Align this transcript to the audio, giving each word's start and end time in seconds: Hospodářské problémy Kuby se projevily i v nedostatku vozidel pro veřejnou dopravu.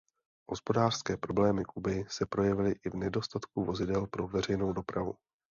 Hospodářské 0.49 1.17
problémy 1.17 1.65
Kuby 1.65 2.05
se 2.09 2.25
projevily 2.25 2.75
i 2.85 2.89
v 2.89 2.93
nedostatku 2.95 3.63
vozidel 3.65 4.07
pro 4.07 4.27
veřejnou 4.27 4.73
dopravu. 4.73 5.15